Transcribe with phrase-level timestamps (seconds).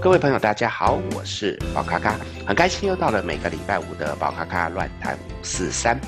[0.00, 6.00] 各位朋友，大家好，我是宝咖咖，很开心又到了每个礼拜五的宝咖咖乱谈五四三。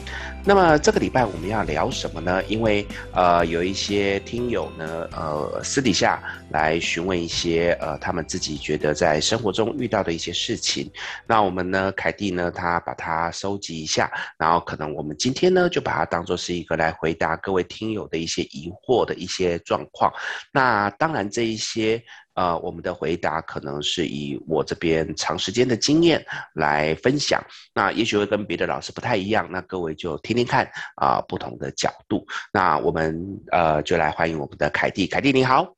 [0.44, 2.42] 那么这个礼拜我们要聊什么呢？
[2.44, 10.88] 因为呃有一些听友呢，呃私底下来询问一些呃他们自己觉得在生活中遇到的一些事情。
[11.26, 20.12] 那我们呢，凯蒂呢，他把它收集一下，然后可能我们今天呢就把它当做是一个来回答各位听友的一些疑惑的一些状况。
[20.52, 22.00] 那当然这一些。
[22.34, 26.24] 呃，我们的回答可能是以我这边长时间的经验
[26.54, 27.40] 来分享，
[27.72, 30.64] 那也许会跟别的老师不太一样，那各位就听听看
[30.96, 32.26] 啊，呃，不同的角度。
[32.52, 35.72] 那我们呃就来欢迎我们的凯蒂，凯蒂你好，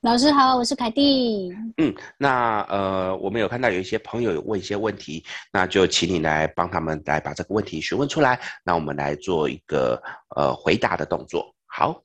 [0.00, 1.50] 老师好，我是凯蒂。
[1.76, 10.02] 嗯，那呃我们有看到有一些朋友有问一些问题，那就请你来帮他们来把这个问题询问出来，那我们来做一个
[10.34, 11.54] 呃回答的动作。
[11.66, 12.02] 好，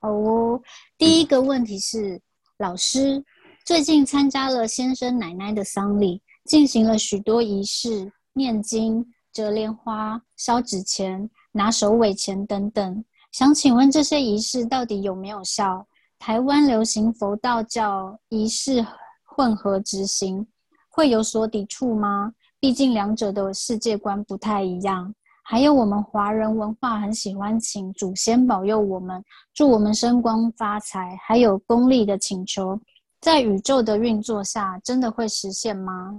[0.00, 0.58] 好哦，
[0.96, 2.14] 第一个问题是。
[2.14, 2.20] 嗯
[2.58, 3.24] 老师
[3.64, 13.04] 最近参加了先生奶奶的丧礼，进行了许多仪式，念经、折莲花、烧纸钱、拿手尾钱等等。
[13.32, 15.84] 想请问这些仪式到底有没有效？
[16.16, 18.86] 台湾流行佛道教仪式
[19.24, 20.46] 混合执行，
[20.88, 22.32] 会有所抵触吗？
[22.60, 25.12] 毕竟两者的世界观不太一样。
[25.46, 32.80] 还有我们华人文化很喜欢请祖先保佑我们，祝我们升官发财，还有功利的请求，
[33.20, 36.14] 在宇宙的运作下，真的会实现吗？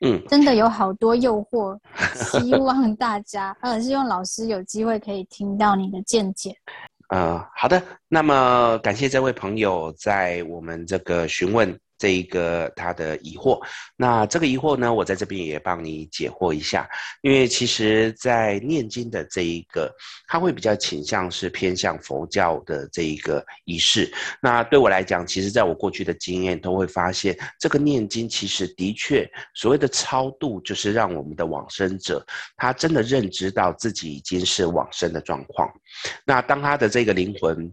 [0.00, 1.78] 嗯，真的有好多诱惑，
[2.40, 6.56] 希望大家，呃，希望老师有机会可以听到你的见解。
[7.10, 11.78] 呃，好的，那么感谢这位朋友在我们这个询问。
[12.02, 13.64] 这一个他的疑惑，
[13.96, 16.88] 那这个疑惑呢，我在这边也帮你解惑一下。
[17.20, 19.88] 因为其实，在念经的这一个，
[20.26, 24.12] 他会比较倾向是偏向佛教的这一个仪式。
[24.42, 29.24] 那对我来讲，其实在我过去的经验都会发现，这个念经其实的确
[29.54, 32.26] 所谓的超度，就是让我们的往生者
[32.56, 35.70] 他真的认知到自己已经是往生的状况。
[36.26, 37.72] 那当他的这个灵魂。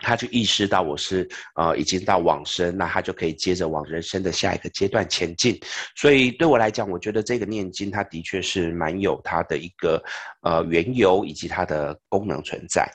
[0.00, 5.58] 他就意识到我是呃已经到往生，那他就可以接着往人生的下一个阶段前进。
[5.96, 10.02] 所以对我来讲，我觉得这个念经它的确是蛮有它的一个
[10.42, 12.88] 呃缘由以及它的功能存在。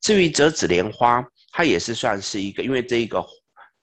[0.00, 3.24] 至于折纸莲花，它也是算是一个，因为这一个。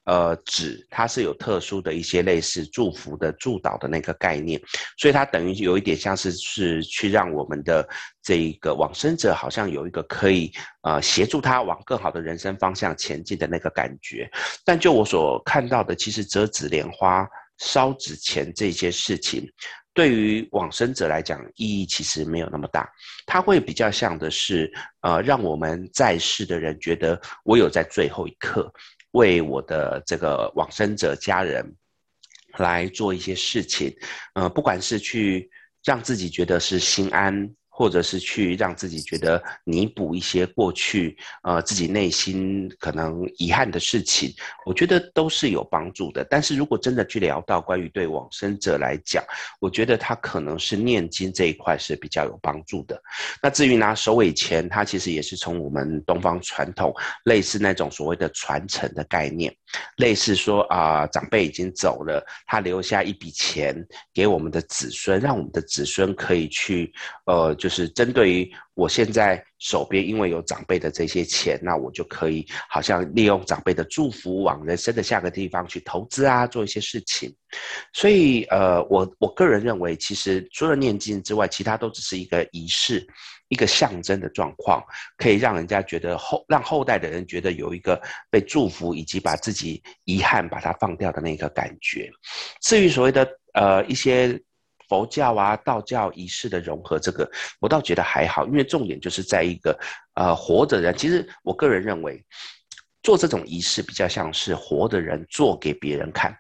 [0.08, 4.58] 呃，纸它是有特殊的一些类似祝福的祝祷的那个概念，
[4.98, 7.86] 所以它等于有一点像是是去让我们的
[8.24, 10.50] 这一个往生者好像有一个可以
[10.84, 14.32] 呃协助他往更好的人生方向前进的那个感觉。
[14.64, 19.46] 但就我所看到的，其实折纸莲花、烧纸钱这些事情，
[19.94, 22.90] 对于往生者来讲意义其实没有那么大，
[23.26, 28.72] 它会比较像的是呃让我们在世的人觉得我有在最后一刻。
[29.12, 31.76] 为我的这个往生者家人
[32.58, 33.96] 来做一些事情，
[34.34, 35.50] 呃，不管是去
[35.84, 37.50] 让自己觉得是心安。
[37.78, 44.34] 或者是去让自己觉得弥补一些过去，呃，自己内心可能遗憾的事情，
[44.66, 46.26] 我觉得都是有帮助的。
[46.28, 49.24] 但是如果真的去聊到关于对往生者来讲，
[49.60, 53.00] 我觉得他可能是念经这一块是比较有帮助的。
[53.44, 56.92] 那至于拿手尾钱，它其实也是从我们东方传统
[57.26, 59.56] 类似那种所谓的传承的概念，
[59.98, 63.76] 类似说啊、长辈已经走了，他留下一笔钱
[64.14, 66.92] 给我们的子孙，让我们的子孙可以去，
[67.26, 77.34] 呃，就是针对于我现在手边，因为有长辈的这些钱，那我就可以好像利用长辈的祝福，往人生的下个地方去投资啊，做一些事情。
[77.94, 83.06] 所以，呃，我我个人认为，其实除了念经之外，其他都只是一个仪式，
[83.50, 84.84] 一个象征的状况，
[85.18, 92.12] 可以让人家觉得后让后代的人觉得有一个被祝福，以及把自己遗憾把它放掉的那个感觉。
[92.62, 94.42] 至于所谓的呃一些。
[94.90, 97.30] 佛教啊，道教仪式的融合，这个
[97.60, 99.78] 我倒觉得还好，因为重点就是在一个
[100.14, 100.96] 呃活的人。
[100.96, 102.24] 其实我个人认为，
[103.04, 106.34] 做这种仪式比较像是活的人做给别人看，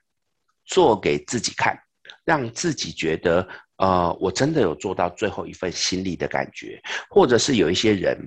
[0.63, 1.77] 做给自己看，
[2.24, 3.45] 让自己觉得
[3.77, 8.18] 呃我真的有做到最后一份心力的感觉，或者是有一些人。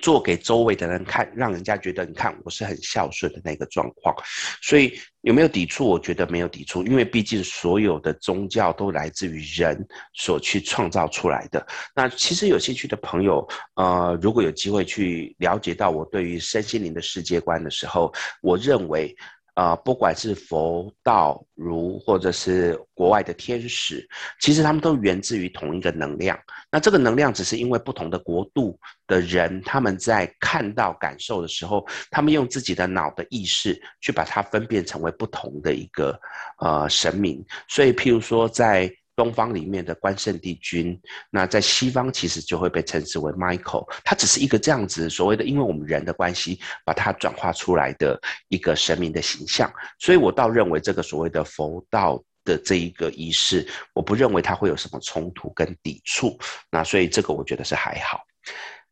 [0.00, 4.14] 做给周围的人看，让人家觉得你看我是很孝顺的那个状况，
[4.62, 5.84] 所以有没有抵触？
[5.84, 9.84] 我觉得没有抵触，因为毕竟所有的宗教都来自于人
[10.14, 11.66] 所去创造出来的。
[11.92, 13.44] 那其实有兴趣的朋友，
[13.74, 19.12] 呃，如果有机会去了解到我对于身心灵的世界观的时候，我认为。
[19.60, 24.08] 啊，不管是佛道儒，或者是国外的天使，
[24.40, 26.38] 其实他们都源自于同一个能量。
[26.72, 36.18] 那这个能量只是因为不同的国度的人，他们在看到、感受的时候，他们用自己的脑的意识去把它分辨成为不同的一个
[36.60, 37.44] 呃神明。
[37.68, 38.90] 所以，譬如说在。
[39.16, 40.98] 东方里面的关圣帝君，
[41.30, 49.70] 那在西方其实就会被称之为 Michael，他只是一个这样子所谓的，因为我们人的关系，把它转化出来的一个神明的形象。
[49.98, 56.38] 所以我倒认为这个所谓的佛道的这一个仪式，我不认为它会有什么冲突跟抵触。
[56.70, 58.20] 那所以这个我觉得是还好。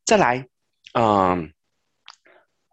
[0.05, 0.47] 再来，
[0.95, 1.53] 嗯。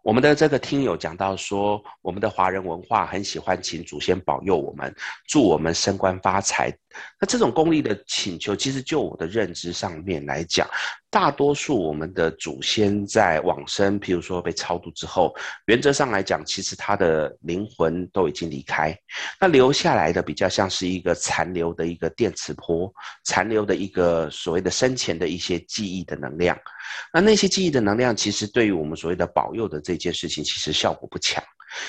[0.02, 4.94] 我们的这个听友讲到说，我们的华人文化很喜欢请祖先保佑我们，
[5.26, 6.72] 祝我们升官发财。
[7.20, 10.68] 那这种功利的请求，其实就我的认知上面来讲，
[11.10, 15.34] 大多数我们的祖先在往生，譬如说被超度之后，
[15.66, 18.96] 原则上来讲，其实他的灵魂都已经离开，
[19.40, 22.92] 那留下来的比较像是一个残留的一个电磁波，
[23.24, 26.56] 残留的一个所谓的生前的一些记忆的能量。
[27.12, 31.42] 那那些记忆的能量，其实对于我们所谓的保佑的这件事情，其实效果不强。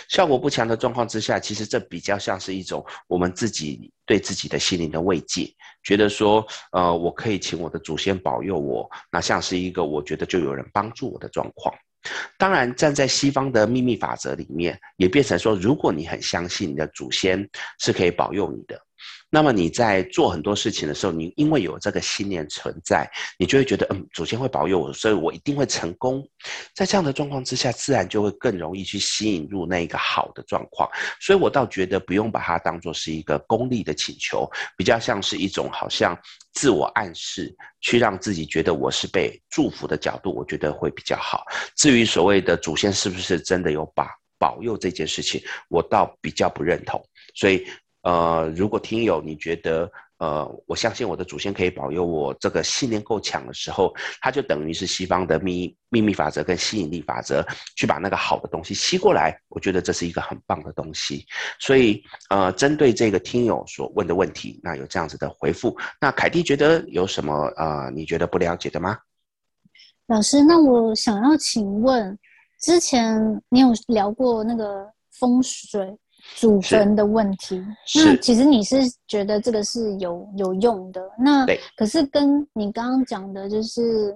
[0.10, 5.54] 效果不强的状况之下，其实这比较像是一种我们自己对自己的心灵的慰藉，
[5.84, 11.74] 觉得说，呃，我可以请我的祖先保佑我，那像是一个我觉得就有人帮助我的状况。
[12.38, 17.48] 当然，站在西方的秘密法则里面，也变成说，如果你很相信你的祖先
[17.80, 18.82] 是可以保佑你的。
[19.30, 23.06] 那么你在做很多事情的时候，你因为有这个信念存在，
[23.38, 26.26] 你就会觉得，嗯，祖先会保佑我，所以我一定会成功。
[26.74, 30.90] 在这样的状况之下，自然就会更容易去吸引入那一个好的状况。
[31.20, 36.18] 所以我倒觉得不用把它当作是一个功利的请求，比较像是一种好像
[36.54, 41.44] 自我暗示，去让自己觉得我是被祝福的角度，我觉得会比较好。
[41.76, 44.08] 至于所谓的祖先是不是真的有把
[44.40, 47.04] 保佑这件事情，我倒比较不认同。
[47.36, 47.68] 所以。
[48.08, 57.46] 呃，如果听友你觉得，呃，我相信我的祖先可以保佑我，这个信念够强的时候，它就等于是西方的秘秘密法则跟吸引力法则，
[57.76, 59.38] 去把那个好的东西吸过来。
[59.50, 61.26] 我觉得这是一个很棒的东西。
[61.60, 65.78] 所以，呃，针对这个听友所问的问题，那有这样子的回复。
[66.00, 68.98] 那凯蒂觉得有什么呃，你觉得不了解的吗？
[70.06, 72.18] 老师，那我想要请问，
[72.62, 74.90] 之前你有聊过那个
[75.20, 75.98] 风水？
[76.36, 77.64] 祖坟的问题，
[77.96, 78.78] 那其实你是
[79.08, 81.46] 觉得这个是有有用的，那
[81.76, 84.16] 可是跟你刚刚讲的，就是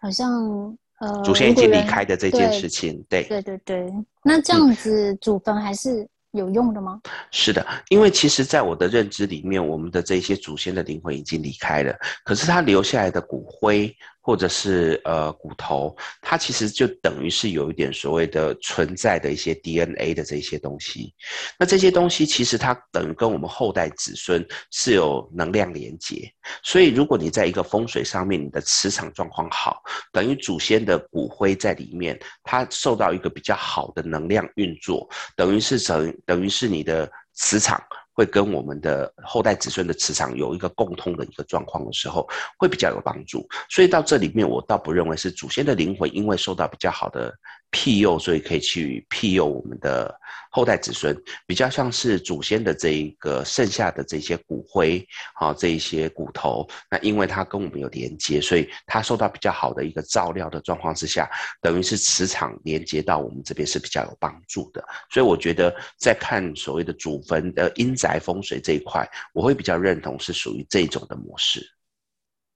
[0.00, 3.92] 好像呃，祖先已经离开的这件事情，对对对对，
[4.24, 7.00] 那这样子祖坟还是有用的吗？
[7.30, 11.94] 是的，因为其实，在我的认知里面，我们的这些祖先的灵魂已经离开了，
[12.24, 13.94] 可是他留下来的骨灰。
[14.26, 21.14] 或者是呃骨头，它其实就等于是有一点所谓的存在的一些 DNA 的这些东西。
[21.56, 26.28] 那这些东西其实它等于跟我们后代子孙是有能量连接。
[26.64, 29.80] 所以如果你在一个风水上面，你的磁场状况好，
[30.10, 37.80] 等于祖先的骨灰在里面，它受到一个比较好的能量运作，等于是等等于是你的磁场。
[38.16, 42.26] 会跟我们的后代子孙的磁场有一个共通的一个状况的时候，
[42.58, 43.46] 会比较有帮助。
[43.68, 47.30] 所以到这里面，我倒不认为是祖先的灵魂因为受到比较好的
[47.76, 50.12] 庇佑，所以可以去庇佑我们的
[50.50, 51.14] 后代子孙，
[51.46, 61.30] 比较像是祖先的这一个剩下的这些骨灰，好，这一些骨头，那因为它跟我们有连接，所以它受到比较好的一个照料的状况之下，
[61.60, 64.82] 等于是磁场连接到我们这边是比较有帮助的。
[65.10, 71.60] 所以我觉得在看所谓的祖坟的阴宅风水这一块，我会比较认同是属于这种的模式。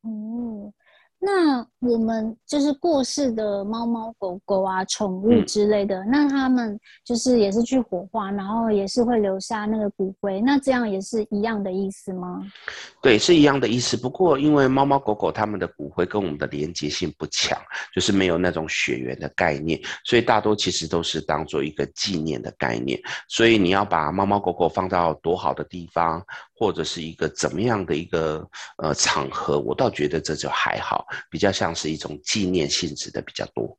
[0.03, 0.73] 嗯。
[1.23, 12.41] 那我们就是过世的猫猫狗狗啊，宠物之类的，嗯，那他们就是也是去火化，然后也是会留下那个骨灰，那这样也是一样的意思吗？
[13.03, 13.99] 对，是一样的意思。
[13.99, 17.59] 不过因为猫猫狗狗它们的骨灰跟我们的连接性不强，
[17.95, 22.99] 就是没有那种血缘的概念，所以大多其实都是当做一个纪念的概念。
[23.29, 26.25] 所以你要把猫猫狗狗放到多好的地方，
[26.61, 33.75] 或者是一个怎么样的一个呃场合，我倒觉得这就还好，比较像是一种纪念性质的比较多。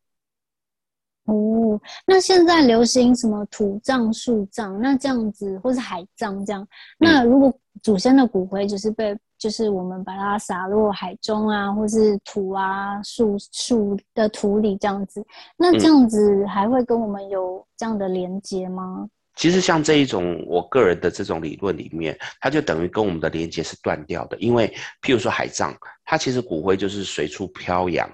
[1.26, 15.24] 哦，那现在流行什么土葬、树葬，那这样子，或是海葬这样，那如果祖先的骨灰就是被，就是我们把它撒落海中啊，或是土啊、树树的土里这样子，
[15.56, 19.08] 那这样子还会跟我们有这样的连接吗？
[19.36, 24.38] 其实像这一种，我个人的这种理论里面，它就等于跟我们的连接是断掉的。
[24.38, 24.68] 因为
[25.02, 28.10] 譬如说海葬，它其实骨灰就是随处飘扬，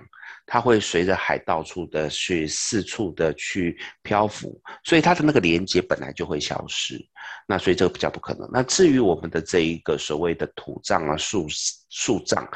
[0.46, 7.04] 它会随着海到处的去四处的去漂浮，所以它的那个连接本来就会消失。
[7.48, 8.48] 那所以这个比较不可能。
[8.52, 11.48] 那至于我们的这一个所谓的土葬啊、树
[11.90, 12.48] 树葬，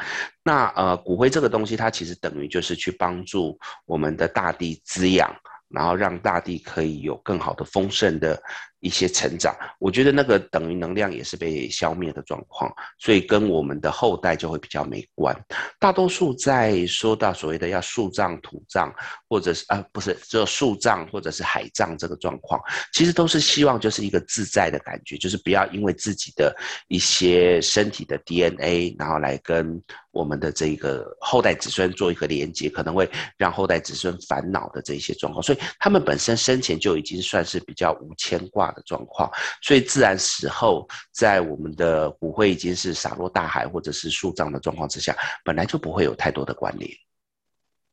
[0.43, 5.33] 那呃骨灰这个东西，它其实等于就是去帮助我们的大地滋养，
[5.71, 8.41] 然后让大地可以有更好的丰盛的。
[8.81, 15.35] 一些成长，我觉得那个等于能量也是被消灭的状况，所以跟我们的后代就会比较没关。
[15.79, 18.93] 大多数在说到所谓的要树葬、土葬，
[19.29, 22.59] 或者是啊不是，只有树葬或者是海葬这个状况，
[22.91, 26.55] 其实都是希望就是一个自在的感觉，就是不要因为自己的
[26.87, 35.41] 一些身体的 DNA，然后来跟我们的这个后代子孙做一个连接，可能会让后代子孙烦恼的这些状况。
[35.41, 39.29] 所以他们本身生前就已经算是比较无牵挂的状况，
[39.61, 46.89] 所以自然死后，在我们的骨灰已经是洒落大海或者是树葬的状况之下，本来就不会有太多的关联。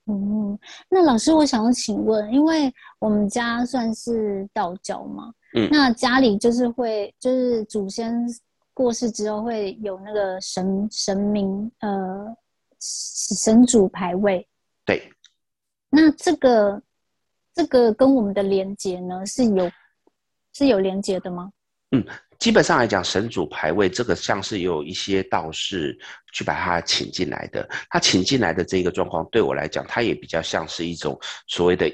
[0.07, 0.59] 嗯，
[0.89, 8.15] 那老师，我想要请问，因为我们家算是道教嘛，嗯，那家里就是会，就是祖先
[8.73, 12.35] 过世之后会有那个神神明，呃，
[12.81, 14.47] 神主牌位。
[14.87, 15.13] 对，
[15.91, 16.83] 那这个
[17.53, 19.71] 这个跟我们的连接呢是有。
[20.59, 21.49] 是有连接的吗？
[21.93, 22.05] 嗯，
[22.41, 25.97] 基本上来讲，神主牌位这个像是有一些道士
[26.33, 27.67] 去把他请进来的。
[27.89, 31.89] 他请进来的这个状况，对我来讲，他也比较像是一种所谓的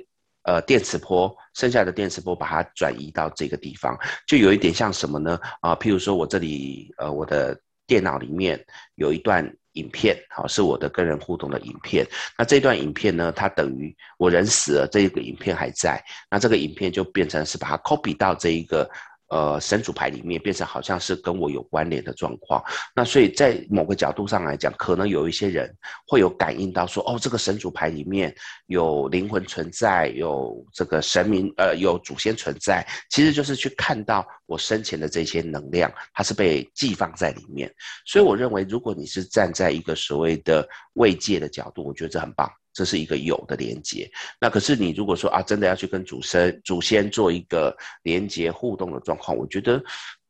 [0.45, 3.95] 呃电磁波，剩下的电磁波把它转移到这个地方，
[4.27, 5.39] 就有一点像什么呢？
[5.61, 7.55] 啊、譬如说我这里呃我的
[7.87, 8.65] 电脑里面
[8.95, 9.51] 有一段。
[9.75, 12.07] 影片好，是我的跟人互动的影片。
[12.39, 16.01] 那这段影片呢，它等于我人死了，这个影片还在。
[16.31, 18.89] 那这个影片就变成是把它 copy 到这一个。
[19.35, 22.63] 呃，神主牌里面变成好像是跟我有关联的状况，
[22.95, 25.69] 那所以在某个角度上来讲，可能有一些人
[26.07, 28.33] 会有感应到说，哦，这个神主牌里面
[28.67, 37.69] 有灵魂存在，有这个神明，呃，有祖先存在，其实就是去看到我生前的这些能量，它是被寄放在里面。
[38.07, 42.49] 所以我认为，如果你是站在一个所谓的慰藉的角度，我觉得这很棒。
[42.75, 49.81] 这是一个有的连接，那可是你如果说啊，真的要去跟祖先祖先做一个连接互动的状况，我觉得，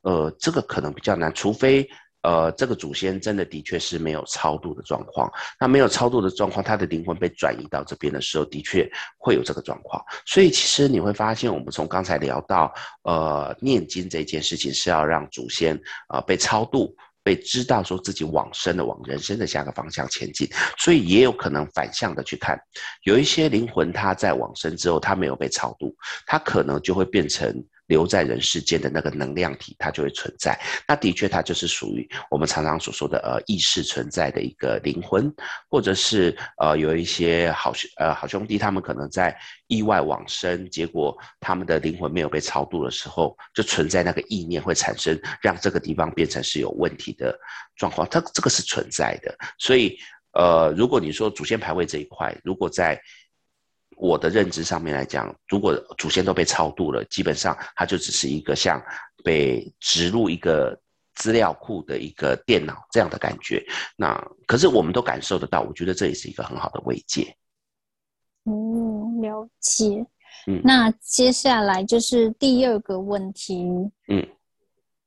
[0.02, 1.88] 呃，这个可能比较难，除非
[2.20, 8.86] 呃，这个祖先真的的确是没有超度的状况，那没有超度的状况，他的灵魂被转移到这边的时候，的确
[9.16, 10.02] 会有这个状况。
[10.26, 12.70] 所以其实你会发现，我们从刚才聊到，
[13.04, 15.74] 呃，念经这件事情是要让祖先
[16.08, 16.94] 啊、呃、被超度。
[17.24, 22.56] 被知道说自己往生的，往人生的下个方向前进，所以也有可能反向的去看，
[23.02, 25.92] 有一些灵魂他在往生之后，他没有被超度，
[26.26, 27.52] 他可能就会变成。
[27.86, 30.58] 留在人世间的那个能量体，它就会存在。
[30.88, 35.32] 那的确，它就是属于我们常常所说的呃意识存在的一个灵魂，
[35.68, 39.36] 或者是呃有一些好兄呃好兄弟，他们可能在
[39.66, 47.38] 意外往生，结果他们的灵魂没有被超度的时候，就存在那个意念会产生，让这个地方变成是有问题的
[47.76, 48.06] 状况。
[48.10, 49.36] 它这个是存在的。
[49.58, 49.98] 所以
[50.32, 53.00] 呃，如果你说祖先牌位这一块，如果在
[53.96, 58.82] 我的认知上面来讲，如果祖先都被超度了，基本上它就只是一个像
[59.22, 60.78] 被植入一个
[61.14, 63.64] 资料库的一个电脑这样的感觉。
[63.96, 67.34] 那可是我们都感受得到，我觉得这也是一个很好的慰藉。
[68.44, 70.04] 嗯，了解。
[70.46, 73.64] 嗯，那接下来就是第二个问题。
[74.08, 74.26] 嗯，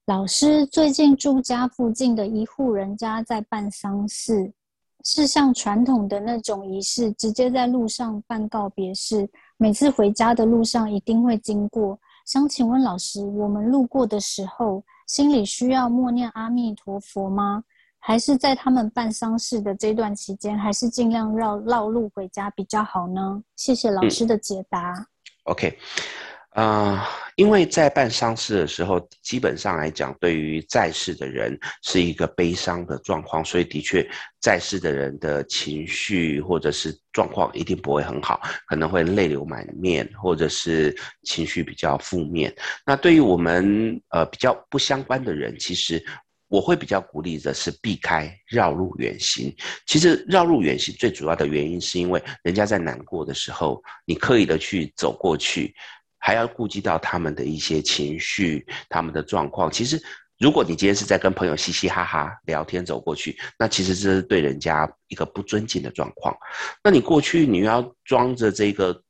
[0.06, 4.52] 老师最近住家附近的一户人家在办丧事。
[5.10, 9.26] 是像传统的那种仪式，直接在路上办告别式。
[9.56, 11.98] 每次回家的路上一定会经过。
[12.26, 17.64] 想请问老师，我们路过的时候，心里需要默念阿弥陀佛吗？
[18.00, 23.42] 还是在他们办丧事的这段期间，还是尽量绕绕路回家比较好呢？
[23.56, 24.92] 谢谢老师的解答。
[24.92, 25.06] 嗯、
[25.46, 25.78] OK。
[26.58, 34.04] 啊、因为在办丧事的时候，基本上来讲，对于在世的人是一个悲伤的状况，所以的确，
[34.42, 42.52] 在世的人的情绪或者是状况一定不会很好，可能会泪流满面，或者是情绪比较负面。
[42.84, 46.04] 那对于我们呃比较不相关的人，其实
[46.48, 49.56] 我会比较鼓励的是避开绕路远行。
[49.86, 55.76] 其实绕路远行最主要的原因是因为人家在难过的时候，你刻意的去走过去。
[56.28, 59.72] 还要顾及到他们的一些情绪，他们的状况。
[59.72, 59.98] 其实，
[60.38, 66.36] 如果你今天是在跟朋友嘻嘻哈哈聊天走过去，那其实这是对人家一个不尊敬的状况。
[66.84, 69.02] 那你过去你要装着这个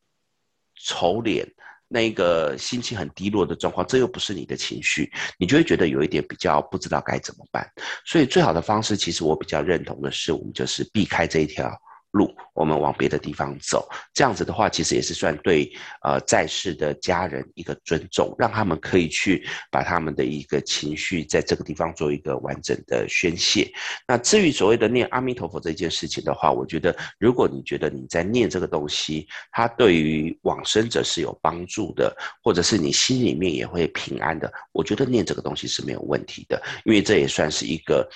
[0.75, 1.51] 丑脸，
[1.87, 7.67] 那个心情很低落的状况，这又不是你的情绪，你就会觉得有一点比较不知道该怎么办。
[8.05, 11.75] 所以，最好的方式，其实我比较认同的是，我们就是避开这一条
[12.11, 13.87] 路，我们往别的地方走。
[14.13, 15.71] 这样子的话，其实也是算对
[16.03, 23.71] 呃在世的家人一个尊重，让他们可以去把他们的一个情绪在这个地方做一个完整的宣泄。
[24.07, 38.07] 那至于所谓的念阿弥陀佛这件事情的话，我觉得如果你觉得你在念这个东西，它对于往生者是有帮助的，或者是你心里面也会平安的，我觉得念这个东西是没有问题的，因为这也算是一个。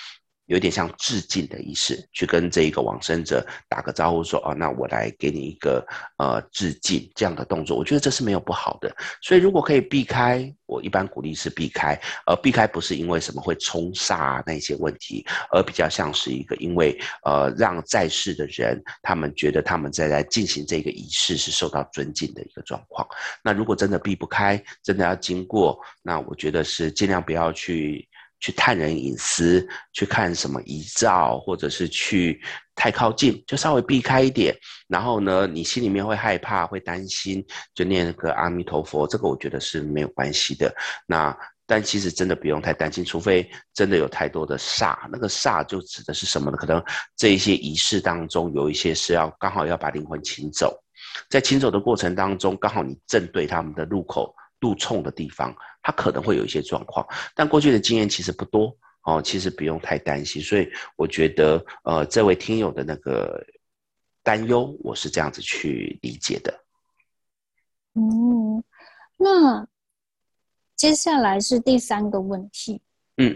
[0.48, 5.86] 有点像致敬的仪式，去跟这一个往生者打个招呼，说：“哦，那我来给你一个
[6.18, 8.94] 呃致敬这样的动作。”我觉得这是没有不好的。
[9.22, 11.98] 所以如果可以避开，我一般鼓励是避开。
[12.26, 23.08] 而避开不是因为什么会冲煞啊那些问题，而比较像是一个因为呃让在世的人他们觉得他们在来进行这个仪式是受到尊敬的一个状况。
[23.42, 28.06] 那如果真的避不开，真的要经过，那我觉得是尽量不要去。
[28.42, 32.42] 去探人隐私，去看什么遗照，或者是去
[32.76, 34.54] 太靠近，就稍微避开一点。
[34.88, 40.76] 然后呢，你心里面会害怕，会担心，就念个阿弥陀佛，这个我觉得是没有关系的。
[41.06, 44.98] 那但其实真的不用太担心，除非真的有太多的煞。
[45.12, 46.58] 那个煞就指的是什么呢？
[46.58, 46.84] 可能
[47.16, 50.76] 这一些仪式当中有一些是要刚好要把灵魂请走，
[51.30, 54.36] 在请走的过程当中，刚好你正对他们的入口。
[54.62, 60.42] 路冲的地方，它可能会有一些状况，但过去的经验其实不多哦，其实不用太担心。
[60.42, 63.44] 所以我觉得，呃，这位听友的那个
[64.24, 66.54] 担忧，我是这样子去理解的。
[67.96, 68.64] 嗯，
[69.18, 69.68] 那
[70.76, 72.80] 接下来是第三个问题。
[73.18, 73.36] 嗯，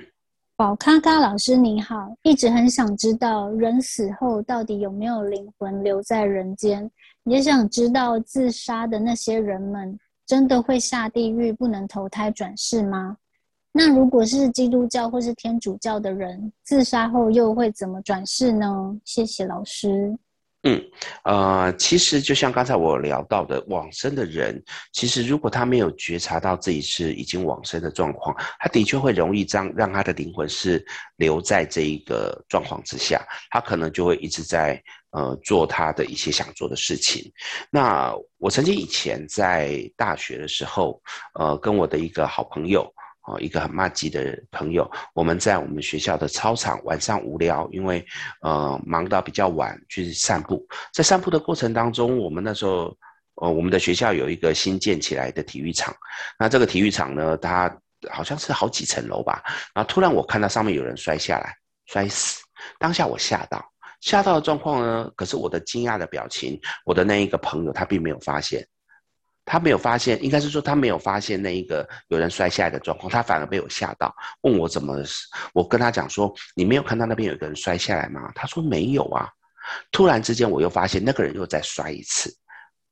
[0.56, 6.90] 宝咖咖老师你好，一直很想知道人死后到底有没有灵魂留在人间，
[7.24, 10.00] 也想知道自杀的那些人们。
[10.26, 13.18] 真的会下地狱，不能投胎转世吗？
[13.72, 18.98] 那如果是基督教或是天主教的人，自杀后又会怎么转世呢？
[19.04, 20.18] 谢谢老师。
[20.68, 20.82] 嗯，
[21.26, 24.60] 呃，其实就像刚才我聊到的，往生的人，
[24.94, 30.84] 其实如果他没有觉察到自己是已经往生的状况，他的确会容易让让他的灵魂是
[31.18, 34.82] 留在这一个状况之下，他可能就会一直在
[35.16, 37.32] 呃做他的一些想做的事情。
[37.72, 41.02] 那我曾经以前在大学的时候，
[41.40, 42.92] 呃，跟我的一个好朋友。
[43.28, 48.06] 哦，一个很麻吉的朋友，我们在我们学校的操场晚上无聊，因为
[48.42, 52.96] 呃忙到比较晚去散步，在散步的过程当中，我们那时候
[53.42, 55.92] 呃我们的学校有一个新建起来的体育场，
[56.38, 57.76] 那这个体育场呢，它
[58.12, 59.42] 好像是好几层楼吧，
[59.74, 62.44] 然后突然我看到上面有人摔下来，摔死，
[62.78, 63.58] 当下我吓到，
[64.02, 68.68] 吓到的状况呢，可是我的惊讶的表情，我的那一个朋友他并没有发现。
[69.48, 74.98] 他没有发现，应该是说他没有发现那一个有人摔下来的状况，他反而被我吓到，问我怎么，
[75.54, 78.32] 我跟他讲说，你没有看到那边有一个人摔下来吗？
[78.34, 79.30] 他说没有啊。
[79.92, 82.36] 突然之间我又发现那个人又再摔一次，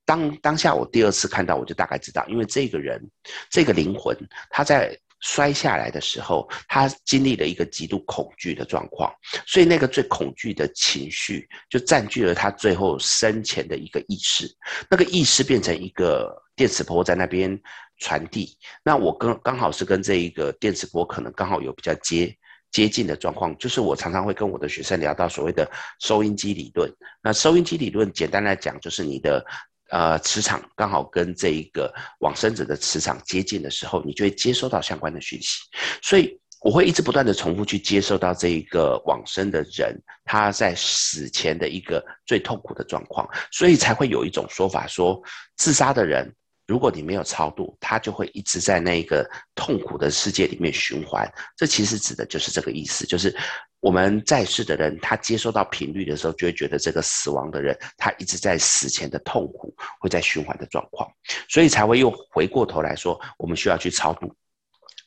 [0.06, 3.02] 当当下我第二次看到，我就大概知道，因为这个人
[3.50, 4.16] 这个灵魂
[4.50, 4.96] 他在。
[5.26, 9.10] 摔下来的时候，他经历了一个极度恐惧的状况，
[9.48, 14.54] 所以那个最恐惧的情绪就占据了他最后生前的一个意识，
[14.90, 17.58] 那个意识变成一个电磁波在那边
[18.00, 18.58] 传递。
[18.84, 22.38] 那我刚刚好是跟这一个电磁波可能刚好有比较接
[22.70, 26.94] 接近的状况，就是我常常会跟我的学生聊到所谓的收音机理论。
[27.22, 29.46] 那收音机理论简单来讲，就是你的。
[29.94, 35.60] 呃，磁场刚好跟这一个往生者的磁场接近的时候，你就会接收到相关的讯息。
[36.02, 45.22] 所以我会一直不断的重复去接受到这一个往生的人他在死前的一个最痛苦的状况，所以才会有一种说法说，
[45.58, 46.34] 自杀的人
[46.66, 51.32] 如果你没有超度，他就会一直在那一个痛苦的世界里面循环。
[51.56, 53.36] 这其实指的就是这个意思，就是。
[53.84, 61.10] 我们在世的人，他接收到频率的时候，就会觉得这个死亡的人，他一直在死前的痛苦，会在循环的状况，
[61.48, 64.34] 所以才会又回过头来说，我们需要去超度。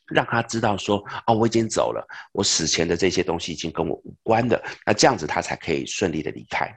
[0.09, 6.73] 让他知道说啊，我已经走了，我死前的这些东西已经跟我无关了，那这样子他才可以顺利的离开。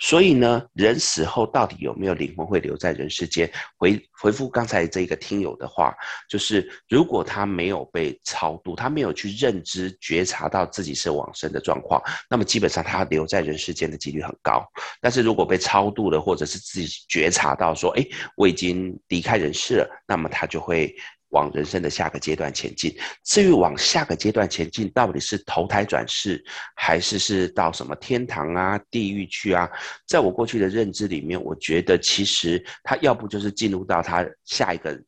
[0.00, 3.48] 所以呢，人死后到底有没有灵魂会留在人世间？
[3.76, 5.94] 回回复刚才这个听友的话，
[6.28, 14.66] 就是如果他没有被超度，他没有去认知觉察到自己是往生的状况，那么基本上他留在人世间的几率很高。
[15.00, 18.04] 但是如果被超度了，或者是自己觉察到说，哎，
[18.36, 20.92] 我已经离开人世了，那么他就会。
[21.30, 22.94] 往人生的下个阶段前进。
[23.24, 26.42] 至于往下个阶段前进，到底是投胎转世，
[26.76, 29.68] 还是是到什么天堂啊、地狱去啊？
[30.06, 35.00] 在我过去的认知里面，我觉得其实他要不就是进入到他下一个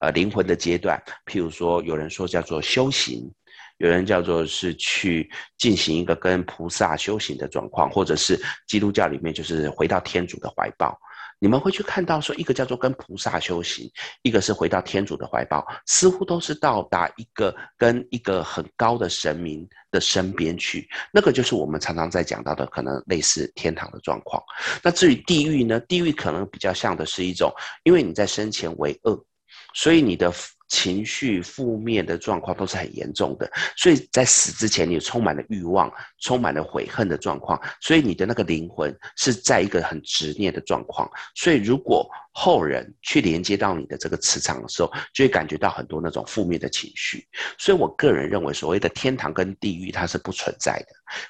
[0.00, 3.30] 呃灵魂的阶段，譬如说有人说叫做修行，
[3.78, 10.98] 有人叫做是去进行一个跟菩萨修行的状况，或者是基督教里面就是回到天主的怀抱。
[11.38, 13.90] 你们会去看到说，一个叫做跟菩萨修行，
[14.22, 20.88] 一个是回到天主的怀抱，似乎都是到达一个跟一个很高的神明的身边去。
[21.12, 24.42] 那个就是我们常常在讲到的，可能类似天堂的状况。
[24.82, 25.78] 那至于地狱呢？
[25.80, 29.22] 地狱可能比较像的是一种，因为你在生前为恶，
[29.74, 30.32] 所以你的。
[30.68, 41.08] 情绪负面的状况都是很严重的，所以在死之前，你充满了欲望，充满了悔恨的状况，所以你的那个灵魂是在一个很执念的状况。
[41.34, 47.24] 所以如果后人去连接到你的这个磁场的时候，就会感觉到很多那种负面的情绪。
[47.56, 50.86] 所以我个人认为，所谓的天堂跟地狱它是不存在的，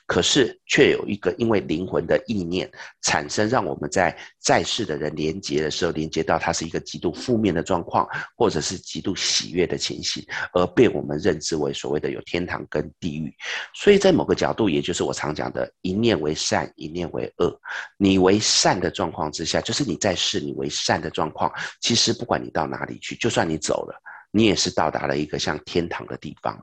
[0.06, 2.70] 可是却有一个因为灵魂的意念
[3.02, 13.30] 产生，让我们在在世的人连接的时候，连接到它是一个极度负面的状况，或者是极度喜悦的情形，而被我们认知为所谓的有天堂跟地狱。
[13.74, 17.54] 所以在某个角度，也就是我常讲的一念为善，一念为恶。
[17.98, 20.93] 你为善的状况之下，就是你在世，你为善。
[21.00, 23.94] 的状况，其实不管你到哪里去，就算你走了，
[24.30, 26.58] 你也是到达了一个像天堂的地方。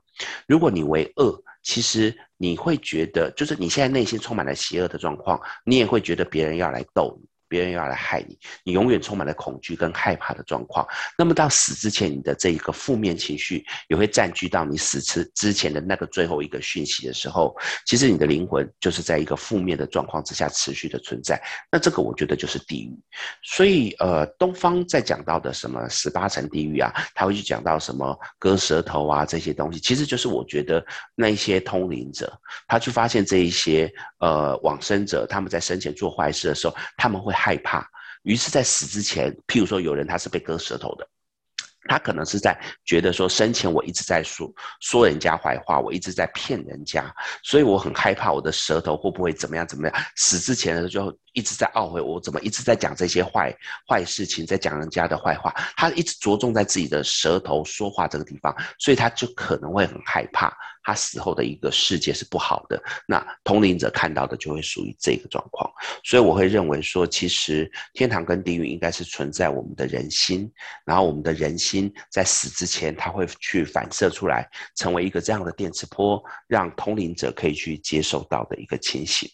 [0.48, 7.28] 如果你为恶，其实你会觉得，就是你现在内心充满了邪恶的状况，你也会觉得别人要来逗你。
[7.52, 10.88] 别人要来害你，你永远充满了恐惧跟害怕的状况。
[11.18, 17.54] 那么到死之前，你的这一个负面情绪也会占据到你死之之前的那个最后一个讯息的时候，
[17.86, 21.42] 其实你的灵魂就是在一个负面的状况之下持续的存在。
[21.70, 22.98] 那这个我觉得就是地狱。
[23.44, 30.82] 所以呃，东方在讲到的什么十八层地狱啊，他会去讲到什么割舌头啊这些东西，其实就是我觉得
[31.16, 32.32] 那一些通灵者，
[32.66, 37.36] 他去发现这一些呃往生者他们在生前做坏事的时候，他们会。
[37.41, 37.84] 害怕，
[38.21, 41.08] 于是，在死之前，譬如说，有人他是被割舌头的，
[41.89, 44.47] 他可能是在觉得说，生前我一直在说
[44.80, 50.04] 说人家坏话，我一直在骗人家，所以我很害怕我的舌头会不会怎么样怎么样。
[50.15, 53.51] 死之前的时候就一直在懊悔，我怎么一直在讲这些坏
[53.89, 55.51] 坏事情，在讲人家的坏话。
[55.75, 60.56] 他一直着重在自己的舌头说话这个地方，所以他就可能会很害怕。
[60.84, 65.72] 他死后的一个世界是不好的，那通灵者看到的就会属于这个状况，
[66.04, 70.52] 所以我会认为说，其实天堂跟地狱应该是存在我们的人心，
[70.86, 79.30] 然后我们的人心在死之前，他会去反射出来，成为一个这样的电磁波，让通灵者可以去接受到的一个情形。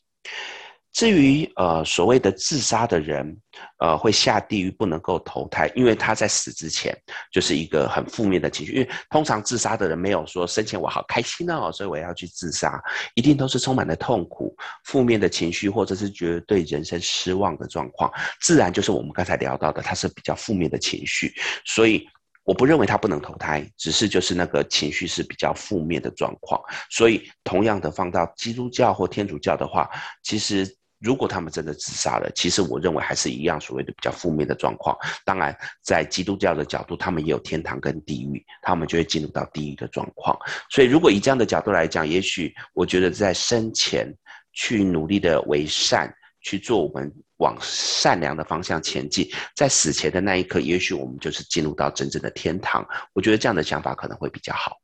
[0.98, 3.38] 至于呃所谓的自杀的人，
[3.78, 6.92] 呃会下地狱不能够投胎，因为他在死之前
[7.32, 8.72] 就是一个很负面的情绪。
[8.72, 12.82] 因为通常自杀的人没有说生前我好开心哦，所以我要去自杀，
[13.14, 14.56] 一定都是充满了痛苦、
[14.86, 21.32] 负面的情绪，或者是觉得对人生失望的状况，自然就是我们刚才聊到的，他是比较负面的情绪。
[21.64, 22.08] 所以
[22.44, 26.60] 我不认为他不能投胎，只是就是那个情绪是比较负面的状况。
[26.90, 29.88] 所以同样的放到基督教或天主教的话，
[30.24, 30.76] 其实。
[31.00, 34.98] 如果他们真的自杀了，其实我认为还是一样所谓的比较负面的状况。
[35.24, 40.36] 当然，在基督教的角度，他们也有天堂跟地狱，他们就会进入到地狱的状况。
[40.72, 44.12] 所以，如果以这样的角度来讲，也许我觉得在生前
[44.54, 52.84] 去努力的为善，去做我们往善良的方向前进，在死前的那一刻，也许我们就是进入到真正的天堂。
[53.14, 54.76] 我觉得这样的想法可能会比较好。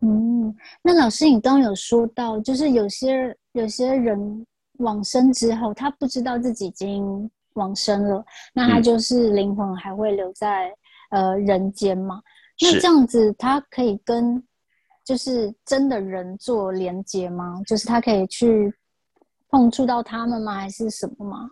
[0.00, 4.46] 嗯，那老师，你刚刚有说到，就是有些有些人。
[4.82, 10.68] 往生之后，他不知道自己已经往生了，那他就是灵魂还会留在、
[11.10, 12.20] 嗯、呃人间嘛？
[12.60, 14.42] 那这样子，他可以跟
[15.04, 17.60] 就是真的人做连接吗？
[17.66, 18.72] 就是他可以去
[19.48, 20.54] 碰触到他们吗？
[20.54, 21.50] 还是什么吗？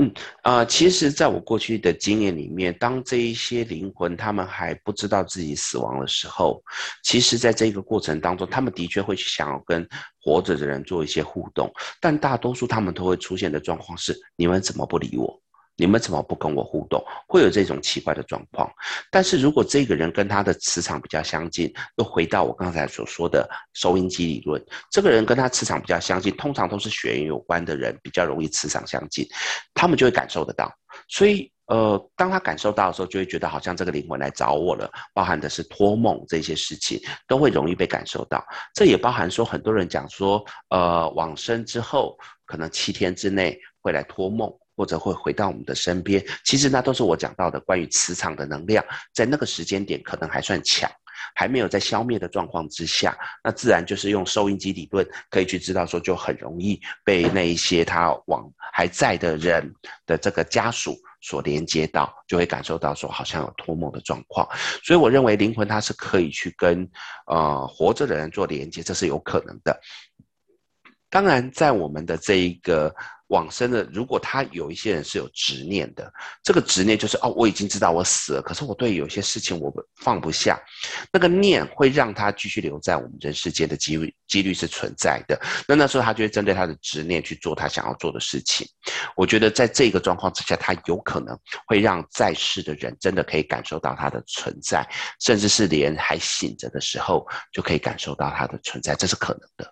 [0.00, 6.62] 嗯啊、其实，在我过去的经验里面，当这一些灵魂他们还不知道自己死亡的时候，
[7.02, 9.84] 其实，在这个过程当中，他们的确会去想要跟
[10.20, 11.68] 活着的人做一些互动，
[12.00, 15.42] 但大多数他们都会出现的状况是：你们怎么不理我？
[15.78, 17.02] 你们怎么不跟我互动？
[17.28, 18.68] 会有这种奇怪的状况。
[19.12, 29.24] 但是如果这个人跟他的磁场比较相近，又回到我刚才所说的收音机理论，这个人跟他磁场比较相近，通常都是血缘有关的人，比较容易磁场相近，
[29.72, 30.68] 他们就会感受得到。
[31.06, 38.44] 所以，呃，当他感受到的时候，就会觉得好像这个灵魂来找我了，包含的是托梦这些事情，都会容易被感受到。
[38.74, 44.52] 这也包含说，很多人讲说，呃，往生之后可能七天之内会来托梦。
[44.78, 50.88] 或者会回到我们的身边，其实那都是我讲到的关于磁场的能量，在那个时间点可能还算强。
[51.34, 59.72] 还没有在消灭的状况之下，那自然就是用收音机理论可以去知道说，就很容易被那一些他往还在的人
[60.06, 64.48] 的这个家属所连接到，就会感受到说好像有托梦的状况。
[64.84, 66.88] 所以我认为灵魂它是可以去跟
[67.26, 69.78] 呃活着的人做连接，这是有可能的。
[71.10, 72.94] 当然，在我们的这一个。
[73.28, 76.10] 往生的，如果他有一些人是有执念的，
[76.42, 80.58] 这个执念就是哦，我已经知道我死了，可是我对有些事情我放不下，
[81.12, 85.38] 那个念会让他继续留在我们人世间的机率几率是存在的。
[85.66, 88.66] 那那时候他就会针对他的执念去做他想要做的事情。
[89.14, 94.82] 我觉得在这个状况之下，他有可能会让在世的人真的可以感受到他的存在，
[95.20, 99.70] 甚至是连还醒着的时候就可以感受到他的存在，这是可能的。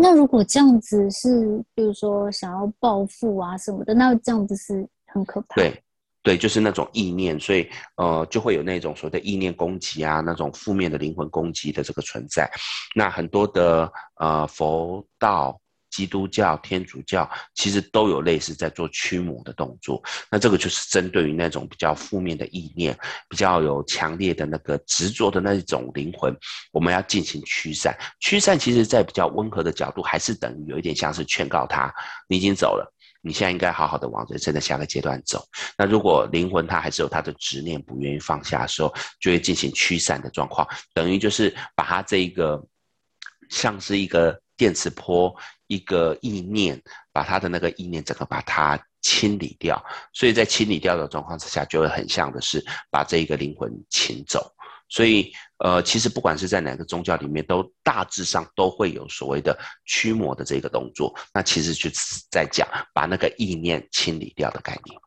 [0.00, 5.56] 那如果这样子是，比如说想要暴富啊什么的，那这样子是很可怕。
[5.56, 5.82] 对，
[6.22, 12.48] 对，就是那种意念，所以呃，就会有那种所谓的意念攻击啊，那种负面的灵魂攻击的这个存在。
[12.94, 15.60] 那很多的呃佛道。
[15.90, 22.96] 基督教、天主教其实都有类似在做驱魔的动作，那这个就是针对于那种比较负面的意念、
[23.28, 26.36] 比较有强烈的那个执着的那一种灵魂，
[26.72, 27.96] 我们要进行驱散。
[28.20, 31.92] 驱散其实，在比较温和的角度，还是等于有一点像是劝告他：
[32.28, 35.44] 你已经走了，你现在应该好好的往人生的下个阶段走。
[35.76, 42.62] 那如果灵魂他还是有他的执念，不愿意放下的时候，就会进行驱散的状况，等于就是把它这一个
[43.48, 45.34] 像是一个电磁波。
[45.68, 49.80] 一个意念，把他的那个意念整个把它清理掉，
[50.12, 54.52] 所以在清理掉的状况之下，就会很像的是把这一个灵魂请走。
[54.90, 59.54] 所以，呃，其实不管是在哪个宗教里面，都大致上都会有所谓的
[59.84, 61.14] 驱魔的这个动作。
[61.32, 64.98] 那其实就是在讲把那个意念清理掉的概念。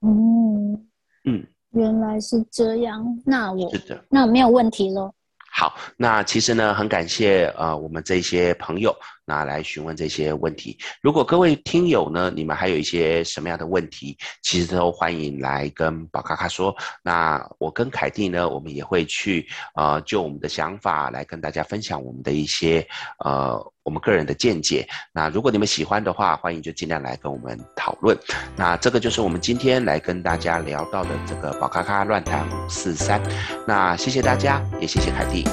[0.00, 0.88] 嗯
[1.26, 3.04] 嗯，原来是这样。
[3.26, 5.14] 那我是的，那没有问题了。
[5.52, 8.96] 好，那其实呢，很感谢呃我们这些朋友
[9.30, 10.76] 那来询问这些问题。
[11.00, 16.74] 如果各位听友呢，你们还有一些什么样的问题，其实都欢迎来跟宝咖咖说。
[17.04, 22.84] 那我跟凯蒂呢，我们也会去呃就我们的想法来跟大家分享我们的一些
[23.24, 23.64] 呃。
[23.82, 28.16] 我们个人的见解，那如果你们喜欢的话，欢迎就尽量来跟我们讨论。
[28.54, 33.20] 那这个就是我们今天来跟大家聊到的这个宝咖咖乱谈五四三。
[33.66, 35.44] 那谢谢大家，也谢谢凯蒂，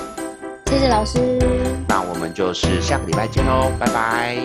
[0.69, 1.17] 谢谢老师。
[1.88, 4.38] 那我们就是下个礼拜见喽，拜拜，